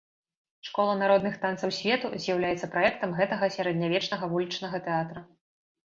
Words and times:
Школа 0.69 0.93
народных 1.01 1.35
танцаў 1.43 1.75
свету 1.81 2.11
з'яўляецца 2.25 2.73
праектам 2.73 3.09
гэтага 3.21 3.53
сярэднявечнага 3.61 4.25
вулічнага 4.37 4.85
тэатра. 4.91 5.21